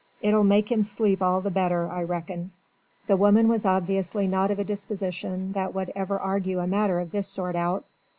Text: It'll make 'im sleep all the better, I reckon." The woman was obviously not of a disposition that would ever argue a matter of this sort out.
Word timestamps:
It'll 0.19 0.43
make 0.43 0.71
'im 0.71 0.81
sleep 0.81 1.21
all 1.21 1.41
the 1.41 1.51
better, 1.51 1.87
I 1.87 2.01
reckon." 2.01 2.53
The 3.05 3.17
woman 3.17 3.47
was 3.47 3.67
obviously 3.67 4.25
not 4.25 4.49
of 4.49 4.57
a 4.57 4.63
disposition 4.63 5.51
that 5.51 5.75
would 5.75 5.91
ever 5.95 6.17
argue 6.17 6.57
a 6.59 6.65
matter 6.65 6.99
of 6.99 7.11
this 7.11 7.27
sort 7.27 7.55
out. 7.55 7.85